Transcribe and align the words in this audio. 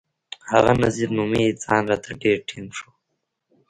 هغه 0.51 0.71
نذير 0.81 1.09
نومي 1.17 1.43
ځان 1.63 1.81
راته 1.89 2.11
ډېر 2.21 2.37
ټينګ 2.47 2.69
ښوده. 2.77 2.95